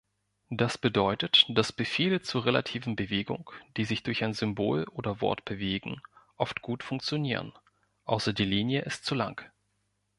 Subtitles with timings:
[0.49, 6.01] Das bedeutet, dass Befehle zur relativen Bewegung, die sich durch ein Symbol oder Wort bewegen,
[6.37, 7.53] oft gut funktionieren,
[8.05, 9.39] außer die Linie ist zu lang.